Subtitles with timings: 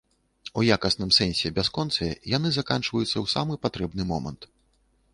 [0.61, 4.53] У якасным сэнсе бясконцыя, яны заканчваюцца ў самы патрэбны момант.